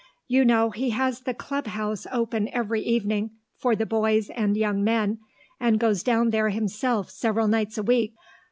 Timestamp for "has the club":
0.89-1.67